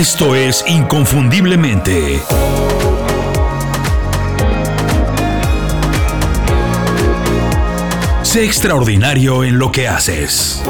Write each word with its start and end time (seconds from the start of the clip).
Esto 0.00 0.34
es 0.34 0.64
Inconfundiblemente. 0.66 2.20
Sé 8.22 8.46
extraordinario 8.46 9.44
en 9.44 9.58
lo 9.58 9.70
que 9.70 9.88
haces. 9.88 10.64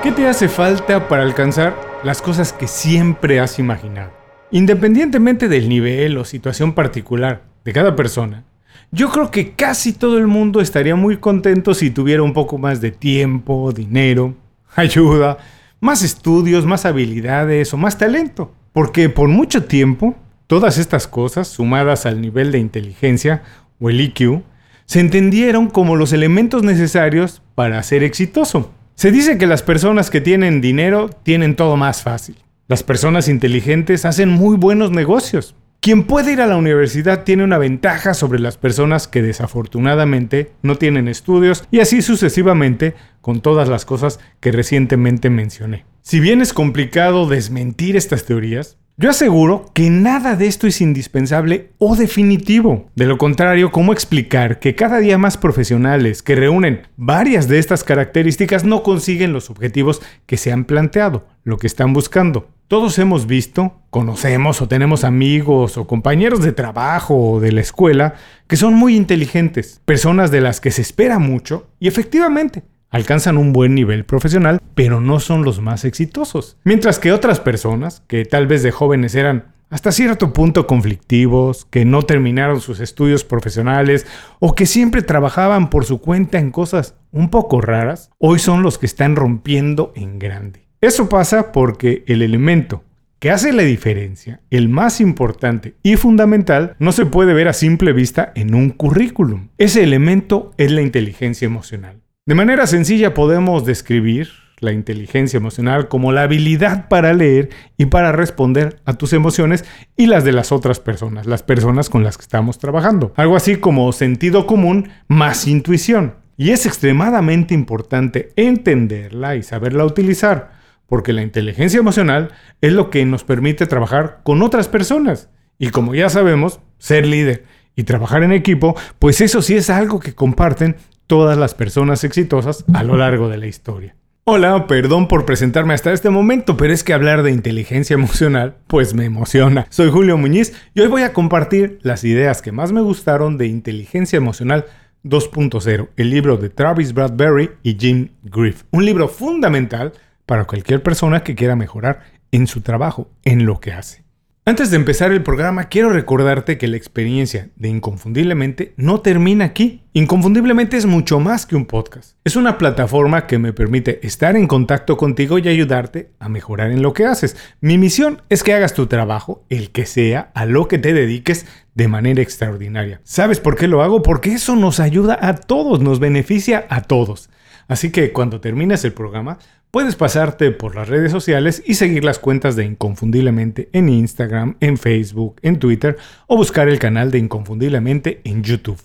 ¿Qué 0.00 0.12
te 0.12 0.28
hace 0.28 0.48
falta 0.48 1.08
para 1.08 1.24
alcanzar 1.24 1.74
las 2.04 2.22
cosas 2.22 2.52
que 2.52 2.68
siempre 2.68 3.40
has 3.40 3.58
imaginado? 3.58 4.12
Independientemente 4.52 5.48
del 5.48 5.68
nivel 5.68 6.18
o 6.18 6.24
situación 6.24 6.72
particular 6.72 7.42
de 7.64 7.72
cada 7.72 7.96
persona, 7.96 8.44
yo 8.92 9.10
creo 9.10 9.32
que 9.32 9.54
casi 9.54 9.92
todo 9.92 10.18
el 10.18 10.28
mundo 10.28 10.60
estaría 10.60 10.94
muy 10.94 11.16
contento 11.16 11.74
si 11.74 11.90
tuviera 11.90 12.22
un 12.22 12.32
poco 12.32 12.58
más 12.58 12.80
de 12.80 12.92
tiempo, 12.92 13.72
dinero, 13.72 14.36
ayuda, 14.76 15.38
más 15.80 16.02
estudios, 16.02 16.66
más 16.66 16.84
habilidades 16.84 17.72
o 17.74 17.76
más 17.76 17.98
talento. 17.98 18.52
Porque 18.72 19.08
por 19.08 19.28
mucho 19.28 19.64
tiempo, 19.64 20.14
todas 20.46 20.78
estas 20.78 21.06
cosas, 21.06 21.48
sumadas 21.48 22.06
al 22.06 22.20
nivel 22.20 22.52
de 22.52 22.58
inteligencia 22.58 23.42
o 23.80 23.90
el 23.90 24.00
IQ, 24.00 24.42
se 24.84 25.00
entendieron 25.00 25.68
como 25.68 25.96
los 25.96 26.12
elementos 26.12 26.62
necesarios 26.62 27.42
para 27.54 27.82
ser 27.82 28.02
exitoso. 28.02 28.70
Se 28.94 29.10
dice 29.10 29.36
que 29.36 29.46
las 29.46 29.62
personas 29.62 30.10
que 30.10 30.20
tienen 30.20 30.60
dinero 30.60 31.10
tienen 31.22 31.56
todo 31.56 31.76
más 31.76 32.02
fácil. 32.02 32.36
Las 32.68 32.82
personas 32.82 33.28
inteligentes 33.28 34.04
hacen 34.04 34.28
muy 34.28 34.56
buenos 34.56 34.90
negocios. 34.90 35.54
Quien 35.86 36.02
puede 36.02 36.32
ir 36.32 36.40
a 36.40 36.48
la 36.48 36.56
universidad 36.56 37.22
tiene 37.22 37.44
una 37.44 37.58
ventaja 37.58 38.12
sobre 38.12 38.40
las 38.40 38.56
personas 38.56 39.06
que 39.06 39.22
desafortunadamente 39.22 40.50
no 40.60 40.74
tienen 40.74 41.06
estudios 41.06 41.62
y 41.70 41.78
así 41.78 42.02
sucesivamente 42.02 42.96
con 43.20 43.40
todas 43.40 43.68
las 43.68 43.84
cosas 43.84 44.18
que 44.40 44.50
recientemente 44.50 45.30
mencioné. 45.30 45.84
Si 46.02 46.18
bien 46.18 46.42
es 46.42 46.52
complicado 46.52 47.28
desmentir 47.28 47.94
estas 47.94 48.24
teorías, 48.24 48.78
yo 48.96 49.10
aseguro 49.10 49.66
que 49.74 49.88
nada 49.88 50.34
de 50.34 50.48
esto 50.48 50.66
es 50.66 50.80
indispensable 50.80 51.70
o 51.78 51.94
definitivo. 51.94 52.90
De 52.96 53.06
lo 53.06 53.16
contrario, 53.16 53.70
¿cómo 53.70 53.92
explicar 53.92 54.58
que 54.58 54.74
cada 54.74 54.98
día 54.98 55.18
más 55.18 55.36
profesionales 55.36 56.20
que 56.20 56.34
reúnen 56.34 56.88
varias 56.96 57.46
de 57.46 57.60
estas 57.60 57.84
características 57.84 58.64
no 58.64 58.82
consiguen 58.82 59.32
los 59.32 59.50
objetivos 59.50 60.02
que 60.26 60.36
se 60.36 60.50
han 60.50 60.64
planteado, 60.64 61.28
lo 61.44 61.58
que 61.58 61.68
están 61.68 61.92
buscando? 61.92 62.55
Todos 62.68 62.98
hemos 62.98 63.28
visto, 63.28 63.80
conocemos 63.90 64.60
o 64.60 64.66
tenemos 64.66 65.04
amigos 65.04 65.78
o 65.78 65.86
compañeros 65.86 66.42
de 66.42 66.50
trabajo 66.50 67.14
o 67.14 67.38
de 67.38 67.52
la 67.52 67.60
escuela 67.60 68.14
que 68.48 68.56
son 68.56 68.74
muy 68.74 68.96
inteligentes, 68.96 69.80
personas 69.84 70.32
de 70.32 70.40
las 70.40 70.60
que 70.60 70.72
se 70.72 70.82
espera 70.82 71.20
mucho 71.20 71.68
y 71.78 71.86
efectivamente 71.86 72.64
alcanzan 72.90 73.38
un 73.38 73.52
buen 73.52 73.76
nivel 73.76 74.04
profesional, 74.04 74.60
pero 74.74 75.00
no 75.00 75.20
son 75.20 75.44
los 75.44 75.60
más 75.60 75.84
exitosos. 75.84 76.56
Mientras 76.64 76.98
que 76.98 77.12
otras 77.12 77.38
personas, 77.38 78.02
que 78.08 78.24
tal 78.24 78.48
vez 78.48 78.64
de 78.64 78.72
jóvenes 78.72 79.14
eran 79.14 79.54
hasta 79.70 79.92
cierto 79.92 80.32
punto 80.32 80.66
conflictivos, 80.66 81.66
que 81.66 81.84
no 81.84 82.02
terminaron 82.02 82.60
sus 82.60 82.80
estudios 82.80 83.22
profesionales 83.22 84.08
o 84.40 84.56
que 84.56 84.66
siempre 84.66 85.02
trabajaban 85.02 85.70
por 85.70 85.84
su 85.84 86.00
cuenta 86.00 86.40
en 86.40 86.50
cosas 86.50 86.96
un 87.12 87.30
poco 87.30 87.60
raras, 87.60 88.10
hoy 88.18 88.40
son 88.40 88.64
los 88.64 88.76
que 88.76 88.86
están 88.86 89.14
rompiendo 89.14 89.92
en 89.94 90.18
grande. 90.18 90.65
Eso 90.86 91.08
pasa 91.08 91.50
porque 91.50 92.04
el 92.06 92.22
elemento 92.22 92.84
que 93.18 93.32
hace 93.32 93.52
la 93.52 93.64
diferencia, 93.64 94.38
el 94.50 94.68
más 94.68 95.00
importante 95.00 95.74
y 95.82 95.96
fundamental, 95.96 96.76
no 96.78 96.92
se 96.92 97.06
puede 97.06 97.34
ver 97.34 97.48
a 97.48 97.54
simple 97.54 97.92
vista 97.92 98.30
en 98.36 98.54
un 98.54 98.70
currículum. 98.70 99.48
Ese 99.58 99.82
elemento 99.82 100.52
es 100.58 100.70
la 100.70 100.82
inteligencia 100.82 101.44
emocional. 101.44 102.02
De 102.24 102.36
manera 102.36 102.68
sencilla 102.68 103.14
podemos 103.14 103.64
describir 103.64 104.28
la 104.60 104.70
inteligencia 104.70 105.38
emocional 105.38 105.88
como 105.88 106.12
la 106.12 106.22
habilidad 106.22 106.86
para 106.86 107.12
leer 107.14 107.50
y 107.76 107.86
para 107.86 108.12
responder 108.12 108.80
a 108.84 108.92
tus 108.92 109.12
emociones 109.12 109.64
y 109.96 110.06
las 110.06 110.22
de 110.22 110.34
las 110.34 110.52
otras 110.52 110.78
personas, 110.78 111.26
las 111.26 111.42
personas 111.42 111.90
con 111.90 112.04
las 112.04 112.16
que 112.16 112.22
estamos 112.22 112.60
trabajando. 112.60 113.12
Algo 113.16 113.34
así 113.34 113.56
como 113.56 113.90
sentido 113.90 114.46
común 114.46 114.90
más 115.08 115.48
intuición. 115.48 116.14
Y 116.36 116.50
es 116.50 116.64
extremadamente 116.64 117.54
importante 117.54 118.28
entenderla 118.36 119.34
y 119.34 119.42
saberla 119.42 119.84
utilizar 119.84 120.54
porque 120.86 121.12
la 121.12 121.22
inteligencia 121.22 121.78
emocional 121.78 122.30
es 122.60 122.72
lo 122.72 122.90
que 122.90 123.04
nos 123.04 123.24
permite 123.24 123.66
trabajar 123.66 124.20
con 124.22 124.42
otras 124.42 124.68
personas. 124.68 125.30
Y 125.58 125.70
como 125.70 125.94
ya 125.94 126.08
sabemos, 126.08 126.60
ser 126.78 127.06
líder 127.06 127.44
y 127.74 127.84
trabajar 127.84 128.22
en 128.22 128.32
equipo, 128.32 128.76
pues 128.98 129.20
eso 129.20 129.42
sí 129.42 129.54
es 129.54 129.70
algo 129.70 130.00
que 130.00 130.14
comparten 130.14 130.76
todas 131.06 131.38
las 131.38 131.54
personas 131.54 132.04
exitosas 132.04 132.64
a 132.74 132.82
lo 132.82 132.96
largo 132.96 133.28
de 133.28 133.38
la 133.38 133.46
historia. 133.46 133.96
Hola, 134.28 134.66
perdón 134.66 135.06
por 135.06 135.24
presentarme 135.24 135.72
hasta 135.72 135.92
este 135.92 136.10
momento, 136.10 136.56
pero 136.56 136.72
es 136.74 136.82
que 136.82 136.92
hablar 136.92 137.22
de 137.22 137.30
inteligencia 137.30 137.94
emocional 137.94 138.56
pues 138.66 138.92
me 138.92 139.04
emociona. 139.04 139.66
Soy 139.70 139.88
Julio 139.88 140.18
Muñiz 140.18 140.52
y 140.74 140.80
hoy 140.80 140.88
voy 140.88 141.02
a 141.02 141.12
compartir 141.12 141.78
las 141.82 142.02
ideas 142.02 142.42
que 142.42 142.50
más 142.50 142.72
me 142.72 142.80
gustaron 142.80 143.38
de 143.38 143.46
inteligencia 143.46 144.16
emocional 144.16 144.64
2.0, 145.04 145.90
el 145.96 146.10
libro 146.10 146.38
de 146.38 146.50
Travis 146.50 146.92
Bradbury 146.92 147.50
y 147.62 147.76
Jim 147.78 148.08
Griff. 148.24 148.64
Un 148.72 148.84
libro 148.84 149.06
fundamental 149.06 149.92
para 150.26 150.44
cualquier 150.44 150.82
persona 150.82 151.22
que 151.22 151.34
quiera 151.34 151.56
mejorar 151.56 152.00
en 152.32 152.46
su 152.46 152.60
trabajo, 152.60 153.10
en 153.24 153.46
lo 153.46 153.60
que 153.60 153.72
hace. 153.72 154.06
Antes 154.48 154.70
de 154.70 154.76
empezar 154.76 155.10
el 155.10 155.24
programa, 155.24 155.64
quiero 155.64 155.90
recordarte 155.90 156.56
que 156.56 156.68
la 156.68 156.76
experiencia 156.76 157.50
de 157.56 157.68
Inconfundiblemente 157.68 158.74
no 158.76 159.00
termina 159.00 159.44
aquí. 159.44 159.82
Inconfundiblemente 159.92 160.76
es 160.76 160.86
mucho 160.86 161.18
más 161.18 161.46
que 161.46 161.56
un 161.56 161.66
podcast. 161.66 162.16
Es 162.22 162.36
una 162.36 162.56
plataforma 162.56 163.26
que 163.26 163.40
me 163.40 163.52
permite 163.52 164.06
estar 164.06 164.36
en 164.36 164.46
contacto 164.46 164.96
contigo 164.96 165.38
y 165.38 165.48
ayudarte 165.48 166.12
a 166.20 166.28
mejorar 166.28 166.70
en 166.70 166.80
lo 166.80 166.92
que 166.92 167.06
haces. 167.06 167.36
Mi 167.60 167.76
misión 167.76 168.22
es 168.28 168.44
que 168.44 168.54
hagas 168.54 168.72
tu 168.72 168.86
trabajo, 168.86 169.44
el 169.50 169.72
que 169.72 169.84
sea, 169.84 170.30
a 170.32 170.46
lo 170.46 170.68
que 170.68 170.78
te 170.78 170.92
dediques 170.92 171.44
de 171.74 171.88
manera 171.88 172.22
extraordinaria. 172.22 173.00
¿Sabes 173.02 173.40
por 173.40 173.56
qué 173.56 173.66
lo 173.66 173.82
hago? 173.82 174.02
Porque 174.02 174.32
eso 174.32 174.54
nos 174.54 174.78
ayuda 174.78 175.18
a 175.20 175.34
todos, 175.34 175.80
nos 175.80 175.98
beneficia 175.98 176.66
a 176.70 176.82
todos. 176.82 177.30
Así 177.66 177.90
que 177.90 178.12
cuando 178.12 178.40
termines 178.40 178.84
el 178.84 178.92
programa, 178.92 179.38
Puedes 179.76 179.94
pasarte 179.94 180.52
por 180.52 180.74
las 180.74 180.88
redes 180.88 181.12
sociales 181.12 181.62
y 181.66 181.74
seguir 181.74 182.02
las 182.02 182.18
cuentas 182.18 182.56
de 182.56 182.64
Inconfundiblemente 182.64 183.68
en 183.74 183.90
Instagram, 183.90 184.56
en 184.60 184.78
Facebook, 184.78 185.36
en 185.42 185.58
Twitter 185.58 185.98
o 186.26 186.38
buscar 186.38 186.70
el 186.70 186.78
canal 186.78 187.10
de 187.10 187.18
Inconfundiblemente 187.18 188.22
en 188.24 188.42
YouTube. 188.42 188.80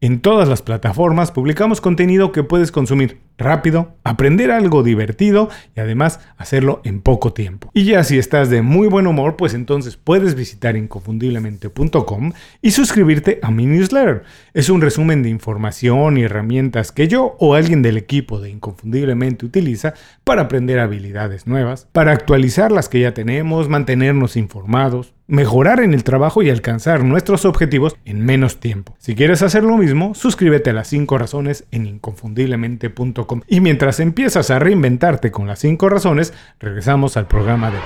En 0.00 0.22
todas 0.22 0.48
las 0.48 0.62
plataformas 0.62 1.30
publicamos 1.30 1.82
contenido 1.82 2.32
que 2.32 2.42
puedes 2.42 2.72
consumir 2.72 3.18
rápido, 3.40 3.96
aprender 4.04 4.50
algo 4.50 4.82
divertido 4.82 5.48
y 5.76 5.80
además 5.80 6.20
hacerlo 6.36 6.80
en 6.84 7.00
poco 7.00 7.32
tiempo. 7.32 7.70
Y 7.74 7.84
ya 7.84 8.04
si 8.04 8.18
estás 8.18 8.50
de 8.50 8.62
muy 8.62 8.86
buen 8.86 9.06
humor, 9.06 9.36
pues 9.36 9.54
entonces 9.54 9.96
puedes 9.96 10.34
visitar 10.34 10.76
inconfundiblemente.com 10.76 12.32
y 12.62 12.70
suscribirte 12.70 13.40
a 13.42 13.50
mi 13.50 13.66
newsletter. 13.66 14.22
Es 14.54 14.68
un 14.68 14.80
resumen 14.80 15.22
de 15.22 15.30
información 15.30 16.16
y 16.16 16.22
herramientas 16.22 16.92
que 16.92 17.08
yo 17.08 17.36
o 17.38 17.54
alguien 17.54 17.82
del 17.82 17.96
equipo 17.96 18.40
de 18.40 18.50
Inconfundiblemente 18.50 19.46
utiliza 19.46 19.94
para 20.24 20.42
aprender 20.42 20.78
habilidades 20.78 21.46
nuevas, 21.46 21.88
para 21.92 22.12
actualizar 22.12 22.70
las 22.70 22.88
que 22.88 23.00
ya 23.00 23.14
tenemos, 23.14 23.68
mantenernos 23.68 24.36
informados, 24.36 25.14
mejorar 25.26 25.80
en 25.80 25.94
el 25.94 26.04
trabajo 26.04 26.42
y 26.42 26.50
alcanzar 26.50 27.04
nuestros 27.04 27.44
objetivos 27.44 27.96
en 28.04 28.24
menos 28.24 28.58
tiempo. 28.58 28.96
Si 28.98 29.14
quieres 29.14 29.42
hacer 29.42 29.62
lo 29.62 29.76
mismo, 29.76 30.14
suscríbete 30.14 30.70
a 30.70 30.72
las 30.72 30.88
5 30.88 31.16
razones 31.18 31.64
en 31.70 31.86
inconfundiblemente.com 31.86 33.29
y 33.46 33.60
mientras 33.60 34.00
empiezas 34.00 34.50
a 34.50 34.58
reinventarte 34.58 35.30
con 35.30 35.46
las 35.46 35.60
5 35.60 35.88
razones, 35.88 36.32
regresamos 36.58 37.16
al 37.16 37.26
programa 37.26 37.70
de. 37.70 37.78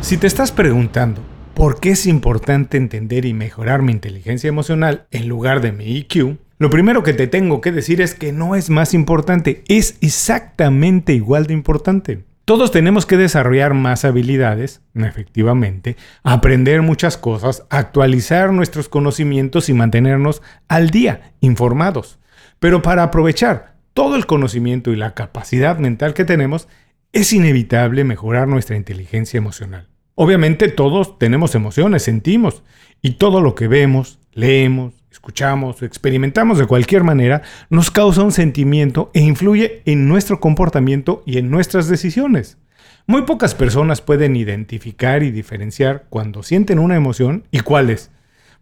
Si 0.00 0.16
te 0.16 0.26
estás 0.26 0.52
preguntando 0.52 1.20
por 1.54 1.80
qué 1.80 1.90
es 1.90 2.06
importante 2.06 2.76
entender 2.76 3.24
y 3.24 3.32
mejorar 3.32 3.82
mi 3.82 3.92
inteligencia 3.92 4.48
emocional 4.48 5.06
en 5.10 5.28
lugar 5.28 5.60
de 5.60 5.72
mi 5.72 5.96
IQ, 5.96 6.36
lo 6.58 6.70
primero 6.70 7.02
que 7.02 7.12
te 7.12 7.26
tengo 7.26 7.60
que 7.60 7.72
decir 7.72 8.00
es 8.00 8.14
que 8.14 8.32
no 8.32 8.56
es 8.56 8.70
más 8.70 8.94
importante, 8.94 9.64
es 9.68 9.98
exactamente 10.00 11.12
igual 11.12 11.46
de 11.46 11.54
importante. 11.54 12.24
Todos 12.46 12.70
tenemos 12.70 13.06
que 13.06 13.16
desarrollar 13.16 13.74
más 13.74 14.04
habilidades, 14.04 14.80
efectivamente, 14.94 15.96
aprender 16.22 16.80
muchas 16.80 17.18
cosas, 17.18 17.64
actualizar 17.70 18.52
nuestros 18.52 18.88
conocimientos 18.88 19.68
y 19.68 19.72
mantenernos 19.72 20.42
al 20.68 20.90
día, 20.90 21.32
informados. 21.40 22.20
Pero 22.66 22.82
para 22.82 23.04
aprovechar 23.04 23.76
todo 23.94 24.16
el 24.16 24.26
conocimiento 24.26 24.90
y 24.90 24.96
la 24.96 25.14
capacidad 25.14 25.78
mental 25.78 26.14
que 26.14 26.24
tenemos, 26.24 26.66
es 27.12 27.32
inevitable 27.32 28.02
mejorar 28.02 28.48
nuestra 28.48 28.74
inteligencia 28.74 29.38
emocional. 29.38 29.86
Obviamente 30.16 30.66
todos 30.66 31.16
tenemos 31.16 31.54
emociones, 31.54 32.02
sentimos, 32.02 32.64
y 33.02 33.12
todo 33.12 33.40
lo 33.40 33.54
que 33.54 33.68
vemos, 33.68 34.18
leemos, 34.32 34.94
escuchamos 35.12 35.80
o 35.80 35.84
experimentamos 35.84 36.58
de 36.58 36.66
cualquier 36.66 37.04
manera 37.04 37.42
nos 37.70 37.92
causa 37.92 38.24
un 38.24 38.32
sentimiento 38.32 39.12
e 39.14 39.20
influye 39.20 39.82
en 39.84 40.08
nuestro 40.08 40.40
comportamiento 40.40 41.22
y 41.24 41.38
en 41.38 41.52
nuestras 41.52 41.86
decisiones. 41.86 42.58
Muy 43.06 43.22
pocas 43.22 43.54
personas 43.54 44.00
pueden 44.00 44.34
identificar 44.34 45.22
y 45.22 45.30
diferenciar 45.30 46.06
cuando 46.10 46.42
sienten 46.42 46.80
una 46.80 46.96
emoción 46.96 47.44
y 47.52 47.60
cuáles. 47.60 48.10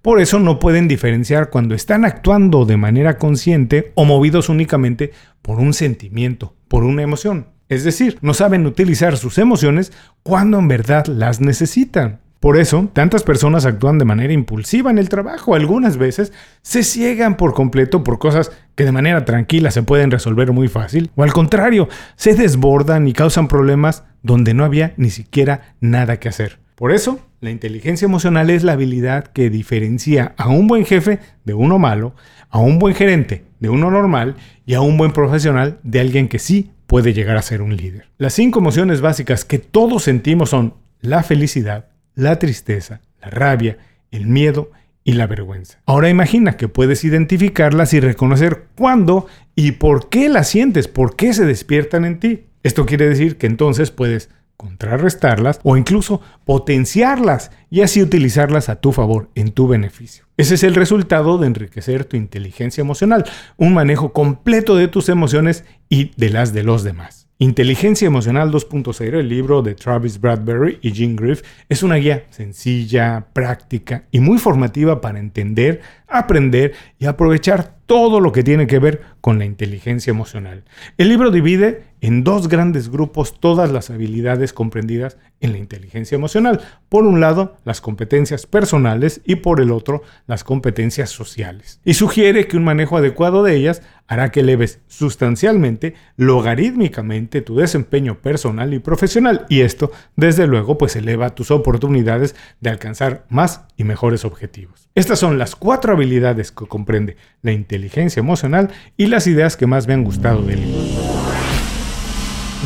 Por 0.05 0.21
eso 0.21 0.39
no 0.39 0.59
pueden 0.59 0.87
diferenciar 0.87 1.49
cuando 1.49 1.75
están 1.75 2.05
actuando 2.05 2.67
de 2.67 2.77
manera 2.77 3.17
consciente 3.17 3.91
o 3.95 4.05
movidos 4.05 4.51
únicamente 4.51 5.13
por 5.41 5.59
un 5.61 5.73
sentimiento, 5.73 6.55
por 6.69 6.85
una 6.85 7.01
emoción. 7.01 7.47
Es 7.71 7.85
decir, 7.85 8.19
no 8.21 8.35
saben 8.35 8.67
utilizar 8.67 9.17
sus 9.17 9.39
emociones 9.39 9.95
cuando 10.23 10.59
en 10.59 10.69
verdad 10.69 11.07
las 11.07 11.41
necesitan. 11.41 12.21
Por 12.39 12.59
eso, 12.59 12.91
tantas 12.93 13.23
personas 13.23 13.65
actúan 13.65 13.97
de 13.97 14.05
manera 14.05 14.35
impulsiva 14.35 14.91
en 14.91 14.99
el 14.99 15.09
trabajo. 15.09 15.55
Algunas 15.55 15.97
veces 15.97 16.35
se 16.61 16.83
ciegan 16.83 17.39
por 17.39 17.55
completo 17.55 18.05
por 18.05 18.19
cosas 18.19 18.53
que 18.75 18.85
de 18.85 18.93
manera 18.93 19.25
tranquila 19.25 19.71
se 19.71 19.85
pueden 19.85 20.11
resolver 20.11 20.53
muy 20.53 20.69
fácil. 20.69 21.13
O 21.15 21.23
al 21.23 21.33
contrario, 21.33 21.89
se 22.17 22.35
desbordan 22.35 23.09
y 23.09 23.15
causan 23.15 23.49
problemas 23.49 24.05
donde 24.23 24.53
no 24.53 24.67
había 24.67 24.93
ni 24.99 25.09
siquiera 25.09 25.75
nada 25.81 26.19
que 26.21 26.29
hacer. 26.29 26.59
Por 26.75 26.93
eso, 26.93 27.21
la 27.41 27.51
inteligencia 27.51 28.07
emocional 28.07 28.51
es 28.51 28.65
la 28.65 28.73
habilidad 28.73 29.27
que 29.29 29.49
diferencia 29.49 30.35
a 30.37 30.49
un 30.49 30.67
buen 30.67 30.85
jefe 30.85 31.21
de 31.45 31.55
uno 31.55 31.79
malo, 31.79 32.15
a 32.51 32.59
un 32.59 32.79
buen 32.79 32.95
gerente 32.95 33.45
de 33.61 33.69
uno 33.69 33.91
normal 33.91 34.37
y 34.67 34.75
a 34.75 34.81
un 34.81 34.97
buen 34.97 35.13
profesional 35.13 35.79
de 35.85 36.01
alguien 36.01 36.29
que 36.29 36.39
sí 36.39 36.73
puede 36.87 37.13
llegar 37.13 37.37
a 37.37 37.43
ser 37.43 37.63
un 37.63 37.77
líder. 37.77 38.09
Las 38.19 38.35
cinco 38.35 38.59
emociones 38.59 39.01
básicas 39.01 39.45
que 39.45 39.59
todos 39.59 40.03
sentimos 40.03 40.51
son 40.51 40.75
la 41.01 41.23
felicidad, 41.23 41.91
la 42.15 42.39
tristeza, 42.39 43.01
la 43.21 43.31
rabia, 43.31 43.79
el 44.11 44.27
miedo 44.27 44.71
y 45.05 45.13
la 45.13 45.27
vergüenza. 45.27 45.79
Ahora 45.87 46.09
imagina 46.09 46.57
que 46.57 46.69
puedes 46.69 47.05
identificarlas 47.05 47.93
y 47.95 48.01
reconocer 48.01 48.67
cuándo 48.77 49.27
y 49.55 49.73
por 49.73 50.09
qué 50.09 50.29
las 50.29 50.49
sientes, 50.49 50.89
por 50.89 51.15
qué 51.15 51.35
se 51.35 51.45
despiertan 51.45 52.05
en 52.05 52.19
ti. 52.19 52.47
Esto 52.63 52.87
quiere 52.87 53.09
decir 53.09 53.37
que 53.37 53.47
entonces 53.47 53.91
puedes 53.91 54.31
contrarrestarlas 54.57 55.61
o 55.63 55.77
incluso 55.77 56.21
potenciarlas 56.45 57.51
y 57.71 57.83
así 57.83 58.03
utilizarlas 58.03 58.69
a 58.69 58.77
tu 58.77 58.93
favor, 58.93 59.31
en 59.35 59.53
tu 59.53 59.69
beneficio. 59.69 60.25
Ese 60.37 60.55
es 60.55 60.63
el 60.63 60.75
resultado 60.75 61.39
de 61.39 61.47
enriquecer 61.47 62.05
tu 62.05 62.17
inteligencia 62.17 62.83
emocional, 62.83 63.25
un 63.57 63.75
manejo 63.75 64.13
completo 64.13 64.77
de 64.77 64.89
tus 64.89 65.09
emociones 65.09 65.65
y 65.89 66.13
de 66.17 66.31
las 66.31 66.53
de 66.53 66.63
los 66.63 66.83
demás. 66.83 67.25
Inteligencia 67.39 68.07
Emocional 68.07 68.53
2.0, 68.53 69.19
el 69.19 69.29
libro 69.29 69.61
de 69.61 69.75
Travis 69.75 70.21
Bradbury 70.21 70.79
y 70.83 70.93
Jim 70.93 71.17
Griff, 71.17 71.43
es 71.69 71.83
una 71.83 71.97
guía 71.97 72.27
sencilla, 72.31 73.27
práctica 73.33 74.05
y 74.13 74.21
muy 74.21 74.39
formativa 74.39 75.01
para 75.01 75.19
entender, 75.19 75.81
aprender 76.07 76.75
y 77.01 77.07
aprovechar 77.07 77.75
todo 77.87 78.21
lo 78.21 78.33
que 78.33 78.43
tiene 78.43 78.67
que 78.67 78.79
ver 78.79 79.03
con 79.21 79.39
la 79.39 79.45
inteligencia 79.45 80.11
emocional. 80.11 80.65
El 80.99 81.09
libro 81.09 81.31
divide 81.31 81.85
en 82.01 82.23
dos 82.23 82.49
grandes 82.49 82.91
grupos 82.91 83.41
todas 83.41 83.71
las 83.73 83.89
habilidades 83.89 84.53
comprendidas 84.53 85.17
en 85.41 85.53
la 85.53 85.59
inteligencia 85.59 86.17
emocional. 86.17 86.61
Por 86.91 87.05
un 87.05 87.21
lado, 87.21 87.57
las 87.65 87.81
competencias 87.81 88.47
personales 88.47 89.23
y 89.25 89.37
por 89.37 89.61
el 89.61 89.71
otro, 89.71 90.03
las 90.27 90.45
competencias 90.45 91.09
sociales. 91.09 91.81
Y 91.83 91.95
sugiere 91.95 92.47
que 92.47 92.59
un 92.59 92.65
manejo 92.65 92.99
adecuado 92.99 93.43
de 93.43 93.57
ellas 93.57 93.81
hará 94.07 94.31
que 94.31 94.41
eleves 94.41 94.81
sustancialmente, 94.87 95.95
logarítmicamente, 96.17 97.41
tu 97.41 97.57
desempeño 97.57 98.21
personal 98.21 98.75
y 98.75 98.81
profesional. 98.81 99.47
Y 99.49 99.63
esto, 99.63 99.91
desde 100.15 100.47
luego, 100.47 100.77
pues 100.77 100.97
eleva 100.97 101.35
tus 101.35 101.51
oportunidades 101.51 102.37
de 102.61 102.69
alcanzar 102.69 103.25
más 103.31 103.63
y 103.79 103.85
mejores 103.85 104.27
objetivos. 104.27 104.91
Estas 104.95 105.19
son 105.19 105.39
las 105.39 105.57
cuatro 105.57 105.95
habilidades 105.95 106.53
que 106.53 106.67
comprende 106.67 107.17
la 107.41 107.53
inteligencia 107.53 107.74
emocional 108.17 108.71
y 108.97 109.07
las 109.07 109.27
ideas 109.27 109.57
que 109.57 109.67
más 109.67 109.87
me 109.87 109.95
han 109.95 110.05
gustado 110.05 110.43
del 110.43 110.61
libro. 110.61 110.81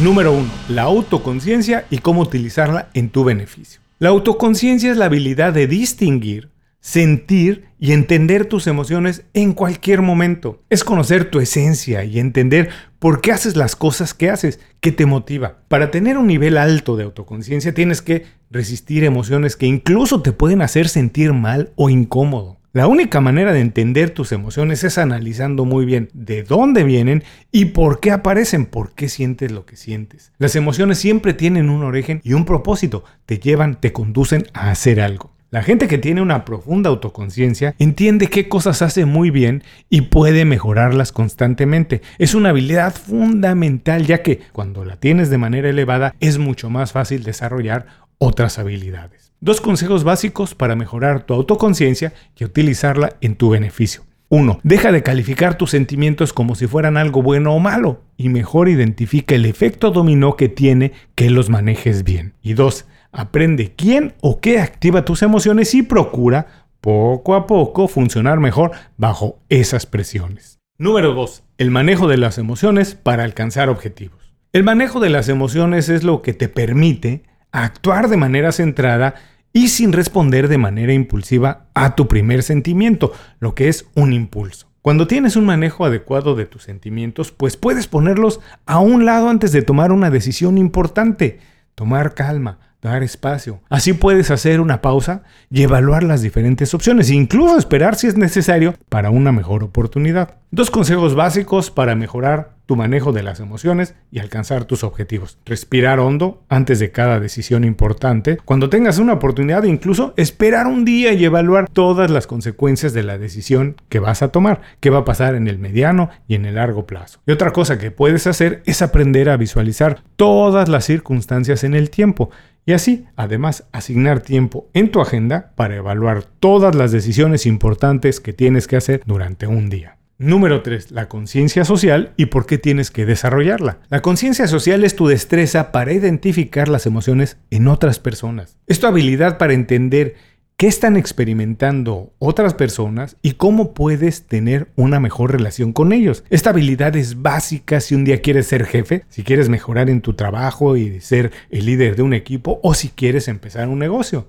Número 0.02 0.32
1. 0.32 0.48
La 0.68 0.82
autoconciencia 0.82 1.84
y 1.90 1.98
cómo 1.98 2.22
utilizarla 2.22 2.88
en 2.94 3.10
tu 3.10 3.24
beneficio. 3.24 3.80
La 3.98 4.10
autoconciencia 4.10 4.90
es 4.90 4.96
la 4.96 5.06
habilidad 5.06 5.52
de 5.52 5.66
distinguir 5.66 6.50
sentir 6.80 7.66
y 7.78 7.92
entender 7.92 8.46
tus 8.46 8.66
emociones 8.66 9.24
en 9.34 9.52
cualquier 9.52 10.02
momento. 10.02 10.62
Es 10.70 10.84
conocer 10.84 11.30
tu 11.30 11.40
esencia 11.40 12.04
y 12.04 12.18
entender 12.18 12.70
por 12.98 13.20
qué 13.20 13.32
haces 13.32 13.56
las 13.56 13.76
cosas 13.76 14.14
que 14.14 14.30
haces, 14.30 14.60
qué 14.80 14.92
te 14.92 15.06
motiva. 15.06 15.58
Para 15.68 15.90
tener 15.90 16.16
un 16.18 16.26
nivel 16.26 16.56
alto 16.56 16.96
de 16.96 17.04
autoconciencia 17.04 17.74
tienes 17.74 18.02
que 18.02 18.24
resistir 18.50 19.04
emociones 19.04 19.56
que 19.56 19.66
incluso 19.66 20.22
te 20.22 20.32
pueden 20.32 20.62
hacer 20.62 20.88
sentir 20.88 21.32
mal 21.32 21.72
o 21.76 21.90
incómodo. 21.90 22.57
La 22.78 22.86
única 22.86 23.20
manera 23.20 23.52
de 23.52 23.58
entender 23.58 24.10
tus 24.10 24.30
emociones 24.30 24.84
es 24.84 24.98
analizando 24.98 25.64
muy 25.64 25.84
bien 25.84 26.10
de 26.12 26.44
dónde 26.44 26.84
vienen 26.84 27.24
y 27.50 27.64
por 27.64 27.98
qué 27.98 28.12
aparecen, 28.12 28.66
por 28.66 28.94
qué 28.94 29.08
sientes 29.08 29.50
lo 29.50 29.66
que 29.66 29.74
sientes. 29.74 30.30
Las 30.38 30.54
emociones 30.54 30.98
siempre 30.98 31.34
tienen 31.34 31.70
un 31.70 31.82
origen 31.82 32.20
y 32.22 32.34
un 32.34 32.44
propósito, 32.44 33.02
te 33.26 33.40
llevan, 33.40 33.80
te 33.80 33.92
conducen 33.92 34.46
a 34.52 34.70
hacer 34.70 35.00
algo. 35.00 35.32
La 35.50 35.64
gente 35.64 35.88
que 35.88 35.98
tiene 35.98 36.22
una 36.22 36.44
profunda 36.44 36.88
autoconciencia 36.88 37.74
entiende 37.80 38.28
qué 38.28 38.48
cosas 38.48 38.80
hace 38.80 39.06
muy 39.06 39.30
bien 39.30 39.64
y 39.90 40.02
puede 40.02 40.44
mejorarlas 40.44 41.10
constantemente. 41.10 42.00
Es 42.18 42.36
una 42.36 42.50
habilidad 42.50 42.94
fundamental 42.94 44.06
ya 44.06 44.22
que 44.22 44.38
cuando 44.52 44.84
la 44.84 44.94
tienes 44.94 45.30
de 45.30 45.38
manera 45.38 45.68
elevada 45.68 46.14
es 46.20 46.38
mucho 46.38 46.70
más 46.70 46.92
fácil 46.92 47.24
desarrollar 47.24 47.86
otras 48.18 48.60
habilidades. 48.60 49.27
Dos 49.40 49.60
consejos 49.60 50.02
básicos 50.02 50.56
para 50.56 50.74
mejorar 50.74 51.22
tu 51.22 51.32
autoconciencia 51.32 52.12
y 52.36 52.44
utilizarla 52.44 53.14
en 53.20 53.36
tu 53.36 53.50
beneficio. 53.50 54.02
1. 54.30 54.58
Deja 54.64 54.90
de 54.90 55.04
calificar 55.04 55.56
tus 55.56 55.70
sentimientos 55.70 56.32
como 56.32 56.56
si 56.56 56.66
fueran 56.66 56.96
algo 56.96 57.22
bueno 57.22 57.54
o 57.54 57.60
malo 57.60 58.02
y 58.16 58.30
mejor 58.30 58.68
identifica 58.68 59.36
el 59.36 59.46
efecto 59.46 59.92
dominó 59.92 60.34
que 60.34 60.48
tiene 60.48 60.92
que 61.14 61.30
los 61.30 61.50
manejes 61.50 62.02
bien. 62.02 62.34
Y 62.42 62.54
2. 62.54 62.86
Aprende 63.12 63.74
quién 63.76 64.14
o 64.20 64.40
qué 64.40 64.58
activa 64.58 65.04
tus 65.04 65.22
emociones 65.22 65.72
y 65.74 65.82
procura 65.82 66.66
poco 66.80 67.36
a 67.36 67.46
poco 67.46 67.86
funcionar 67.86 68.40
mejor 68.40 68.72
bajo 68.96 69.38
esas 69.48 69.86
presiones. 69.86 70.58
Número 70.78 71.14
2. 71.14 71.44
El 71.58 71.70
manejo 71.70 72.08
de 72.08 72.16
las 72.16 72.38
emociones 72.38 72.96
para 72.96 73.22
alcanzar 73.22 73.68
objetivos. 73.68 74.34
El 74.52 74.64
manejo 74.64 74.98
de 74.98 75.10
las 75.10 75.28
emociones 75.28 75.88
es 75.88 76.02
lo 76.02 76.22
que 76.22 76.34
te 76.34 76.48
permite 76.48 77.22
actuar 77.52 78.08
de 78.08 78.16
manera 78.16 78.52
centrada 78.52 79.14
y 79.52 79.68
sin 79.68 79.92
responder 79.92 80.48
de 80.48 80.58
manera 80.58 80.92
impulsiva 80.92 81.66
a 81.74 81.94
tu 81.94 82.08
primer 82.08 82.42
sentimiento, 82.42 83.12
lo 83.40 83.54
que 83.54 83.68
es 83.68 83.86
un 83.94 84.12
impulso. 84.12 84.68
Cuando 84.82 85.06
tienes 85.06 85.36
un 85.36 85.44
manejo 85.44 85.84
adecuado 85.84 86.34
de 86.34 86.46
tus 86.46 86.62
sentimientos, 86.62 87.32
pues 87.32 87.56
puedes 87.56 87.86
ponerlos 87.86 88.40
a 88.66 88.78
un 88.78 89.04
lado 89.04 89.28
antes 89.28 89.52
de 89.52 89.62
tomar 89.62 89.92
una 89.92 90.10
decisión 90.10 90.56
importante. 90.56 91.40
Tomar 91.74 92.14
calma, 92.14 92.58
dar 92.80 93.02
espacio. 93.02 93.60
Así 93.68 93.92
puedes 93.92 94.30
hacer 94.30 94.60
una 94.60 94.80
pausa 94.80 95.22
y 95.50 95.62
evaluar 95.62 96.04
las 96.04 96.22
diferentes 96.22 96.72
opciones, 96.74 97.10
incluso 97.10 97.58
esperar 97.58 97.96
si 97.96 98.06
es 98.06 98.16
necesario 98.16 98.74
para 98.88 99.10
una 99.10 99.32
mejor 99.32 99.64
oportunidad. 99.64 100.36
Dos 100.50 100.70
consejos 100.70 101.14
básicos 101.14 101.70
para 101.70 101.94
mejorar 101.94 102.57
tu 102.68 102.76
manejo 102.76 103.12
de 103.12 103.22
las 103.22 103.40
emociones 103.40 103.94
y 104.12 104.18
alcanzar 104.18 104.66
tus 104.66 104.84
objetivos. 104.84 105.38
Respirar 105.46 106.00
hondo 106.00 106.42
antes 106.50 106.78
de 106.78 106.92
cada 106.92 107.18
decisión 107.18 107.64
importante. 107.64 108.36
Cuando 108.44 108.68
tengas 108.68 108.98
una 108.98 109.14
oportunidad, 109.14 109.64
incluso 109.64 110.12
esperar 110.18 110.66
un 110.66 110.84
día 110.84 111.14
y 111.14 111.24
evaluar 111.24 111.70
todas 111.72 112.10
las 112.10 112.26
consecuencias 112.26 112.92
de 112.92 113.04
la 113.04 113.16
decisión 113.16 113.76
que 113.88 114.00
vas 114.00 114.20
a 114.20 114.28
tomar, 114.28 114.60
qué 114.80 114.90
va 114.90 114.98
a 114.98 115.04
pasar 115.06 115.34
en 115.34 115.48
el 115.48 115.58
mediano 115.58 116.10
y 116.26 116.34
en 116.34 116.44
el 116.44 116.56
largo 116.56 116.86
plazo. 116.86 117.20
Y 117.26 117.32
otra 117.32 117.54
cosa 117.54 117.78
que 117.78 117.90
puedes 117.90 118.26
hacer 118.26 118.62
es 118.66 118.82
aprender 118.82 119.30
a 119.30 119.38
visualizar 119.38 120.02
todas 120.16 120.68
las 120.68 120.84
circunstancias 120.84 121.64
en 121.64 121.72
el 121.72 121.88
tiempo 121.88 122.28
y 122.66 122.74
así, 122.74 123.06
además, 123.16 123.66
asignar 123.72 124.20
tiempo 124.20 124.68
en 124.74 124.90
tu 124.90 125.00
agenda 125.00 125.52
para 125.56 125.76
evaluar 125.76 126.24
todas 126.24 126.74
las 126.74 126.92
decisiones 126.92 127.46
importantes 127.46 128.20
que 128.20 128.34
tienes 128.34 128.66
que 128.66 128.76
hacer 128.76 129.00
durante 129.06 129.46
un 129.46 129.70
día. 129.70 129.97
Número 130.20 130.62
3. 130.62 130.90
La 130.90 131.08
conciencia 131.08 131.64
social 131.64 132.12
y 132.16 132.26
por 132.26 132.44
qué 132.44 132.58
tienes 132.58 132.90
que 132.90 133.06
desarrollarla. 133.06 133.78
La 133.88 134.02
conciencia 134.02 134.48
social 134.48 134.82
es 134.82 134.96
tu 134.96 135.06
destreza 135.06 135.70
para 135.70 135.92
identificar 135.92 136.66
las 136.66 136.86
emociones 136.86 137.36
en 137.50 137.68
otras 137.68 138.00
personas. 138.00 138.58
Es 138.66 138.80
tu 138.80 138.88
habilidad 138.88 139.38
para 139.38 139.52
entender 139.52 140.16
qué 140.56 140.66
están 140.66 140.96
experimentando 140.96 142.12
otras 142.18 142.54
personas 142.54 143.16
y 143.22 143.34
cómo 143.34 143.74
puedes 143.74 144.26
tener 144.26 144.72
una 144.74 144.98
mejor 144.98 145.30
relación 145.30 145.72
con 145.72 145.92
ellos. 145.92 146.24
Esta 146.30 146.50
habilidad 146.50 146.96
es 146.96 147.22
básica 147.22 147.78
si 147.78 147.94
un 147.94 148.02
día 148.02 148.20
quieres 148.20 148.48
ser 148.48 148.64
jefe, 148.66 149.04
si 149.08 149.22
quieres 149.22 149.48
mejorar 149.48 149.88
en 149.88 150.00
tu 150.00 150.14
trabajo 150.14 150.76
y 150.76 151.00
ser 151.00 151.30
el 151.50 151.64
líder 151.64 151.94
de 151.94 152.02
un 152.02 152.12
equipo 152.12 152.58
o 152.64 152.74
si 152.74 152.88
quieres 152.88 153.28
empezar 153.28 153.68
un 153.68 153.78
negocio, 153.78 154.26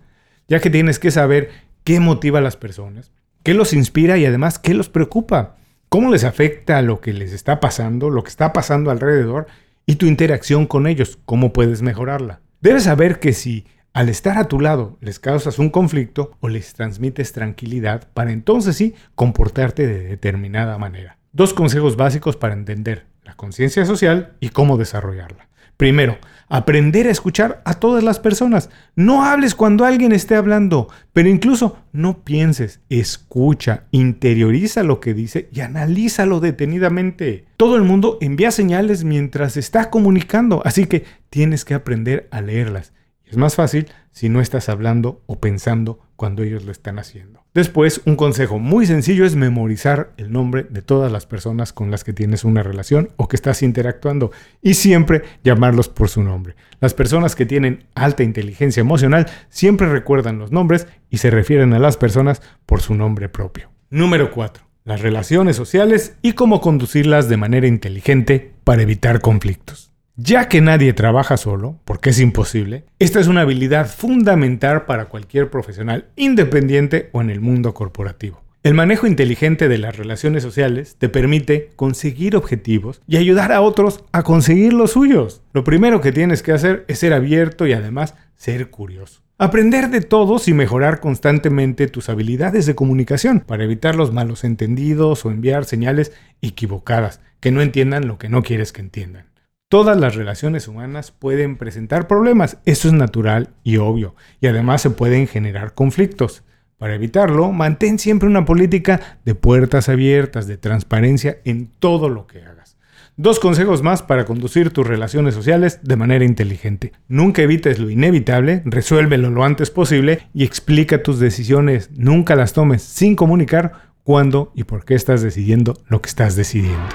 ya 0.48 0.60
que 0.60 0.69
tienes 0.69 1.00
que 1.00 1.10
saber 1.10 1.50
qué 1.84 2.00
motiva 2.00 2.38
a 2.38 2.43
las 2.43 2.58
personas, 2.58 3.12
qué 3.41 3.55
los 3.55 3.74
inspira 3.74 4.19
y 4.19 4.25
además 4.27 4.60
qué 4.60 4.75
los 4.75 4.88
preocupa, 4.88 5.55
cómo 5.89 6.12
les 6.12 6.24
afecta 6.24 6.81
lo 6.81 7.01
que 7.01 7.13
les 7.13 7.34
está 7.34 7.60
pasando, 7.60 8.10
lo 8.10 8.24
que 8.24 8.29
está 8.29 8.53
pasando 8.53 8.91
alrededor 8.91 9.48
y 9.86 9.96
tu 9.96 10.05
interacción 10.05 10.67
con 10.67 10.88
ellos, 10.88 11.19
cómo 11.25 11.51
puedes 11.51 11.81
mejorarla. 11.81 12.41
Debes 12.62 12.84
saber 12.84 13.19
que 13.19 13.34
si 13.34 13.65
al 13.91 14.08
estar 14.08 14.38
a 14.38 14.48
tu 14.48 14.60
lado 14.60 14.98
les 15.01 15.19
causas 15.19 15.60
un 15.60 15.69
conflicto 15.69 16.38
o 16.39 16.48
les 16.48 16.74
transmites 16.74 17.34
tranquilidad 17.34 18.08
para 18.13 18.31
entonces 18.31 18.75
sí 18.75 18.93
comportarte 19.15 19.88
de 19.88 20.03
determinada 20.03 20.77
manera. 20.77 21.17
Dos 21.31 21.53
consejos 21.53 21.96
básicos 21.96 22.38
para 22.38 22.53
entender 22.53 23.08
la 23.24 23.36
conciencia 23.36 23.86
social 23.86 24.36
y 24.39 24.50
cómo 24.50 24.77
desarrollarla. 24.77 25.49
Primero, 25.79 26.17
aprender 26.50 27.07
a 27.07 27.12
escuchar 27.12 27.62
a 27.63 27.75
todas 27.75 28.03
las 28.03 28.19
personas. 28.19 28.69
No 28.98 29.24
hables 29.24 29.55
cuando 29.55 29.86
alguien 29.86 30.12
esté 30.12 30.36
hablando, 30.36 30.89
pero 31.13 31.29
incluso 31.29 31.77
no 31.93 32.25
pienses, 32.25 32.81
escucha, 32.89 33.86
interioriza 33.91 34.83
lo 34.83 35.00
que 35.00 35.13
dice 35.13 35.48
y 35.53 35.62
analízalo 35.62 36.41
detenidamente. 36.41 37.45
Todo 37.55 37.77
el 37.77 37.83
mundo 37.83 38.17
envía 38.19 38.51
señales 38.51 39.05
mientras 39.05 39.55
está 39.55 39.89
comunicando, 39.89 40.62
así 40.65 40.86
que 40.86 41.05
tienes 41.29 41.63
que 41.63 41.75
aprender 41.75 42.27
a 42.29 42.41
leerlas. 42.41 42.91
Es 43.25 43.38
más 43.38 43.55
fácil 43.55 43.88
si 44.12 44.27
no 44.27 44.41
estás 44.41 44.67
hablando 44.67 45.21
o 45.27 45.39
pensando 45.39 46.01
cuando 46.20 46.44
ellos 46.44 46.66
lo 46.66 46.74
están 46.74 47.00
haciendo. 47.00 47.46
Después, 47.54 48.02
un 48.04 48.18
consejo 48.18 48.60
muy 48.60 48.86
sencillo 48.86 49.24
es 49.24 49.38
memorizar 49.38 50.12
el 50.18 50.34
nombre 50.34 50.68
de 50.70 50.82
todas 50.82 51.10
las 51.10 51.26
personas 51.26 51.72
con 51.72 51.92
las 51.92 52.04
que 52.04 52.12
tienes 52.12 52.44
una 52.44 52.62
relación 52.62 53.12
o 53.16 53.30
que 53.30 53.38
estás 53.38 53.64
interactuando 53.64 54.32
y 54.62 54.74
siempre 54.74 55.24
llamarlos 55.46 55.88
por 55.88 56.10
su 56.10 56.22
nombre. 56.22 56.56
Las 56.82 56.94
personas 56.94 57.38
que 57.38 57.46
tienen 57.46 57.86
alta 57.96 58.24
inteligencia 58.24 58.82
emocional 58.82 59.28
siempre 59.48 59.88
recuerdan 59.88 60.40
los 60.40 60.52
nombres 60.52 60.88
y 61.10 61.20
se 61.20 61.32
refieren 61.32 61.74
a 61.74 61.80
las 61.80 61.96
personas 61.96 62.42
por 62.66 62.82
su 62.82 62.96
nombre 62.96 63.30
propio. 63.30 63.72
Número 63.90 64.30
4. 64.30 64.62
Las 64.84 65.00
relaciones 65.02 65.56
sociales 65.56 66.18
y 66.22 66.34
cómo 66.34 66.60
conducirlas 66.60 67.30
de 67.30 67.38
manera 67.38 67.68
inteligente 67.68 68.56
para 68.66 68.82
evitar 68.82 69.22
conflictos. 69.22 69.94
Ya 70.22 70.50
que 70.50 70.60
nadie 70.60 70.92
trabaja 70.92 71.38
solo, 71.38 71.80
porque 71.86 72.10
es 72.10 72.20
imposible, 72.20 72.84
esta 73.00 73.22
es 73.22 73.28
una 73.28 73.40
habilidad 73.40 73.88
fundamental 73.90 74.84
para 74.84 75.06
cualquier 75.06 75.50
profesional 75.50 76.10
independiente 76.18 77.10
o 77.14 77.22
en 77.22 77.30
el 77.30 77.40
mundo 77.40 77.74
corporativo. 77.74 78.42
El 78.62 78.74
manejo 78.74 79.08
inteligente 79.08 79.70
de 79.70 79.78
las 79.78 79.96
relaciones 79.96 80.44
sociales 80.44 80.98
te 81.00 81.08
permite 81.08 81.70
conseguir 81.78 82.36
objetivos 82.36 83.02
y 83.08 83.16
ayudar 83.16 83.54
a 83.54 83.62
otros 83.62 84.04
a 84.12 84.24
conseguir 84.24 84.74
los 84.74 84.92
suyos. 84.92 85.42
Lo 85.54 85.64
primero 85.64 86.02
que 86.02 86.12
tienes 86.12 86.44
que 86.44 86.52
hacer 86.52 86.84
es 86.90 87.00
ser 87.00 87.14
abierto 87.14 87.66
y 87.66 87.72
además 87.72 88.16
ser 88.36 88.70
curioso. 88.70 89.22
Aprender 89.38 89.90
de 89.90 90.02
todos 90.02 90.50
y 90.50 90.54
mejorar 90.54 91.00
constantemente 91.00 91.88
tus 91.88 92.10
habilidades 92.10 92.66
de 92.66 92.76
comunicación 92.76 93.40
para 93.40 93.64
evitar 93.64 93.96
los 93.96 94.12
malos 94.12 94.44
entendidos 94.44 95.24
o 95.24 95.32
enviar 95.32 95.64
señales 95.64 96.12
equivocadas 96.42 97.22
que 97.40 97.52
no 97.52 97.62
entiendan 97.62 98.06
lo 98.06 98.18
que 98.18 98.28
no 98.28 98.44
quieres 98.44 98.74
que 98.74 98.82
entiendan. 98.82 99.28
Todas 99.70 100.00
las 100.00 100.16
relaciones 100.16 100.68
humanas 100.68 101.12
pueden 101.12 101.56
presentar 101.56 102.08
problemas, 102.08 102.58
eso 102.66 102.88
es 102.88 102.94
natural 102.96 103.50
y 103.64 103.78
obvio, 103.78 104.16
y 104.42 104.48
además 104.48 104.82
se 104.82 104.90
pueden 104.90 105.28
generar 105.28 105.76
conflictos. 105.76 106.42
Para 106.80 106.96
evitarlo, 106.96 107.52
mantén 107.52 108.00
siempre 108.00 108.28
una 108.28 108.46
política 108.46 109.20
de 109.26 109.36
puertas 109.36 109.88
abiertas, 109.88 110.48
de 110.48 110.58
transparencia 110.58 111.38
en 111.46 111.68
todo 111.68 112.10
lo 112.10 112.26
que 112.26 112.42
hagas. 112.42 112.78
Dos 113.16 113.40
consejos 113.40 113.84
más 113.84 114.02
para 114.02 114.26
conducir 114.26 114.72
tus 114.72 114.88
relaciones 114.88 115.36
sociales 115.36 115.82
de 115.84 115.96
manera 115.98 116.26
inteligente. 116.26 116.94
Nunca 117.08 117.44
evites 117.44 117.78
lo 117.78 117.92
inevitable, 117.92 118.64
resuélvelo 118.66 119.30
lo 119.30 119.44
antes 119.44 119.70
posible 119.70 120.30
y 120.34 120.46
explica 120.46 121.04
tus 121.04 121.20
decisiones. 121.20 121.92
Nunca 121.96 122.36
las 122.36 122.54
tomes 122.54 122.82
sin 122.82 123.16
comunicar 123.16 123.92
cuándo 124.04 124.52
y 124.56 124.64
por 124.64 124.84
qué 124.84 124.96
estás 124.96 125.22
decidiendo 125.22 125.76
lo 125.90 126.02
que 126.02 126.10
estás 126.10 126.36
decidiendo. 126.36 126.88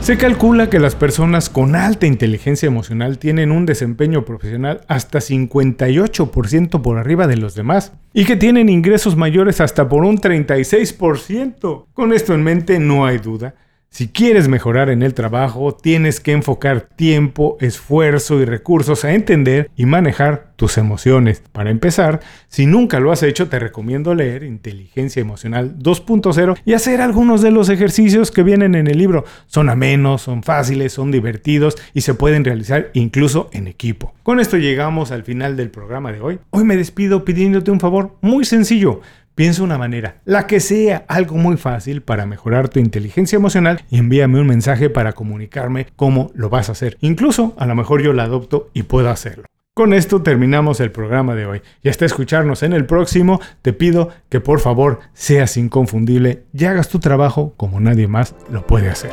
Se 0.00 0.16
calcula 0.16 0.70
que 0.70 0.78
las 0.78 0.94
personas 0.94 1.50
con 1.50 1.76
alta 1.76 2.06
inteligencia 2.06 2.66
emocional 2.66 3.18
tienen 3.18 3.52
un 3.52 3.66
desempeño 3.66 4.24
profesional 4.24 4.80
hasta 4.88 5.18
58% 5.18 6.80
por 6.80 6.96
arriba 6.96 7.26
de 7.26 7.36
los 7.36 7.54
demás 7.54 7.92
y 8.14 8.24
que 8.24 8.36
tienen 8.36 8.70
ingresos 8.70 9.16
mayores 9.16 9.60
hasta 9.60 9.88
por 9.88 10.04
un 10.04 10.18
36%. 10.18 11.86
Con 11.92 12.12
esto 12.14 12.32
en 12.32 12.42
mente 12.42 12.78
no 12.78 13.04
hay 13.04 13.18
duda 13.18 13.54
si 13.90 14.08
quieres 14.08 14.48
mejorar 14.48 14.90
en 14.90 15.02
el 15.02 15.14
trabajo, 15.14 15.74
tienes 15.74 16.20
que 16.20 16.32
enfocar 16.32 16.82
tiempo, 16.82 17.56
esfuerzo 17.60 18.38
y 18.40 18.44
recursos 18.44 19.04
a 19.04 19.14
entender 19.14 19.70
y 19.76 19.86
manejar 19.86 20.52
tus 20.56 20.76
emociones. 20.76 21.42
Para 21.52 21.70
empezar, 21.70 22.20
si 22.48 22.66
nunca 22.66 23.00
lo 23.00 23.12
has 23.12 23.22
hecho, 23.22 23.48
te 23.48 23.58
recomiendo 23.58 24.14
leer 24.14 24.42
Inteligencia 24.42 25.20
Emocional 25.20 25.78
2.0 25.78 26.58
y 26.64 26.74
hacer 26.74 27.00
algunos 27.00 27.42
de 27.42 27.50
los 27.50 27.70
ejercicios 27.70 28.30
que 28.30 28.42
vienen 28.42 28.74
en 28.74 28.88
el 28.88 28.98
libro. 28.98 29.24
Son 29.46 29.70
amenos, 29.70 30.22
son 30.22 30.42
fáciles, 30.42 30.92
son 30.92 31.10
divertidos 31.10 31.76
y 31.94 32.02
se 32.02 32.14
pueden 32.14 32.44
realizar 32.44 32.90
incluso 32.92 33.48
en 33.52 33.68
equipo. 33.68 34.14
Con 34.22 34.38
esto 34.38 34.58
llegamos 34.58 35.12
al 35.12 35.24
final 35.24 35.56
del 35.56 35.70
programa 35.70 36.12
de 36.12 36.20
hoy. 36.20 36.38
Hoy 36.50 36.64
me 36.64 36.76
despido 36.76 37.24
pidiéndote 37.24 37.70
un 37.70 37.80
favor 37.80 38.16
muy 38.20 38.44
sencillo. 38.44 39.00
Piensa 39.38 39.62
una 39.62 39.78
manera, 39.78 40.16
la 40.24 40.48
que 40.48 40.58
sea, 40.58 41.04
algo 41.06 41.36
muy 41.36 41.56
fácil 41.56 42.02
para 42.02 42.26
mejorar 42.26 42.68
tu 42.68 42.80
inteligencia 42.80 43.36
emocional 43.36 43.84
y 43.88 43.98
envíame 43.98 44.40
un 44.40 44.48
mensaje 44.48 44.90
para 44.90 45.12
comunicarme 45.12 45.86
cómo 45.94 46.32
lo 46.34 46.50
vas 46.50 46.68
a 46.68 46.72
hacer. 46.72 46.98
Incluso 47.02 47.54
a 47.56 47.64
lo 47.64 47.76
mejor 47.76 48.02
yo 48.02 48.12
la 48.12 48.24
adopto 48.24 48.68
y 48.74 48.82
puedo 48.82 49.10
hacerlo. 49.10 49.44
Con 49.74 49.94
esto 49.94 50.22
terminamos 50.22 50.80
el 50.80 50.90
programa 50.90 51.36
de 51.36 51.46
hoy 51.46 51.62
y 51.84 51.88
hasta 51.88 52.04
escucharnos 52.04 52.64
en 52.64 52.72
el 52.72 52.84
próximo 52.84 53.40
te 53.62 53.72
pido 53.72 54.08
que 54.28 54.40
por 54.40 54.58
favor 54.58 54.98
seas 55.12 55.56
inconfundible 55.56 56.42
y 56.52 56.64
hagas 56.64 56.88
tu 56.88 56.98
trabajo 56.98 57.54
como 57.56 57.78
nadie 57.78 58.08
más 58.08 58.34
lo 58.50 58.66
puede 58.66 58.88
hacer. 58.88 59.12